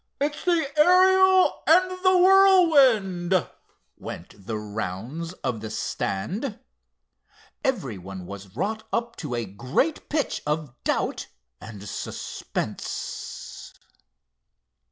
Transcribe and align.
"It's 0.19 0.43
the 0.43 0.67
Ariel 0.79 1.61
and 1.67 1.91
the 2.03 2.17
Whirlwind," 2.17 3.47
went 3.99 4.47
the 4.47 4.57
rounds 4.57 5.33
of 5.43 5.61
the 5.61 5.69
stand. 5.69 6.57
Everybody 7.63 8.21
was 8.21 8.55
wrought 8.55 8.81
up 8.91 9.15
to 9.17 9.35
a 9.35 9.45
great 9.45 10.09
pitch 10.09 10.41
of 10.47 10.73
doubt 10.83 11.27
and 11.61 11.87
suspense. 11.87 13.75